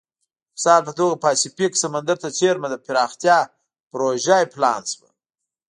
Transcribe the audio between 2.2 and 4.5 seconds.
ته څېرمه د پراختیا پروژه